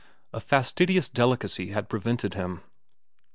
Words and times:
A 0.33 0.39
fastidious 0.39 1.07
delicacy 1.07 1.67
had 1.73 1.87
prevented 1.87 2.33
him. 2.33 2.63